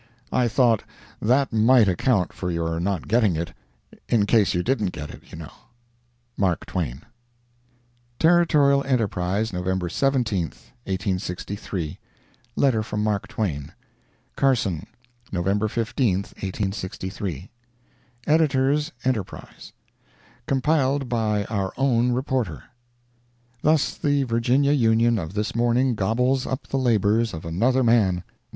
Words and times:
I 0.33 0.47
thought 0.47 0.83
that 1.21 1.53
might 1.53 1.87
account 1.87 2.33
for 2.33 2.49
your 2.49 2.79
not 2.79 3.07
getting 3.07 3.35
it, 3.35 3.53
in 4.09 4.25
case 4.25 4.55
you 4.55 4.63
didn't 4.63 4.93
get 4.93 5.11
it, 5.11 5.21
you 5.31 5.37
know. 5.37 5.51
MARK 6.35 6.65
TWAIN 6.65 7.03
Territorial 8.17 8.83
Enterprise, 8.85 9.53
November 9.53 9.89
17, 9.89 10.45
1863 10.85 11.99
LETTER 12.55 12.81
FROM 12.81 13.03
MARK 13.03 13.27
TWAIN 13.27 13.73
CARSON, 14.35 14.87
November 15.31 15.67
15, 15.67 16.13
1863 16.15 17.51
EDITORS 18.25 18.91
ENTERPRISE: 19.05 19.73
Compiled 20.47 21.09
by 21.09 21.45
our 21.45 21.73
own 21.77 22.11
Reporter! 22.11 22.63
Thus 23.61 23.95
the 23.95 24.23
Virginia 24.23 24.71
Union 24.71 25.19
of 25.19 25.35
this 25.35 25.53
morning 25.55 25.93
gobbles 25.93 26.47
up 26.47 26.65
the 26.65 26.77
labors 26.79 27.35
of 27.35 27.45
another 27.45 27.83
man. 27.83 28.23